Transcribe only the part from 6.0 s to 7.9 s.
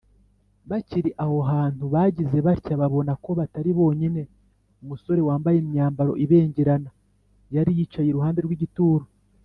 ibengerana yari